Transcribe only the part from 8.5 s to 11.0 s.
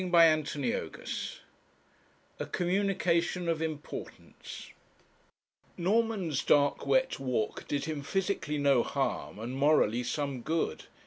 no harm, and morally some good.